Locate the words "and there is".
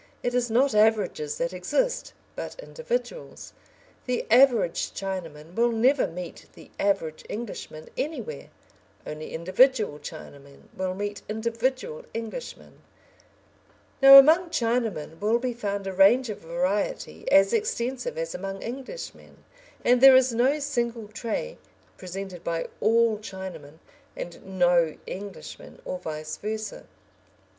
19.85-20.33